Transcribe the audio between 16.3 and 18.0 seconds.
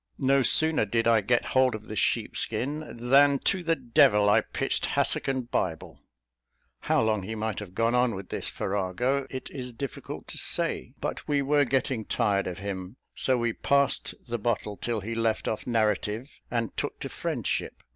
and took to friendship.